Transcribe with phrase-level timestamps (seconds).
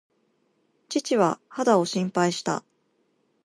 [0.89, 2.65] 父は肌を心配した。